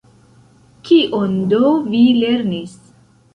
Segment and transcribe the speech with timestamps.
[0.89, 2.75] Kion do vi lernis?